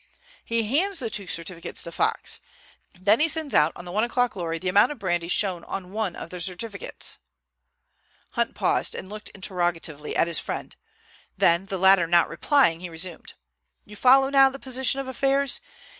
[0.43, 2.39] He hands the two certificates to Fox.
[2.99, 5.91] Then he sends out on the one o'clock lorry the amount of brandy shown on
[5.91, 7.19] one of the certificates."
[8.31, 10.75] Hunt paused and looked interrogatively at his friend,
[11.37, 13.35] then, the latter not replying, he resumed:
[13.85, 15.61] "You follow now the position of affairs?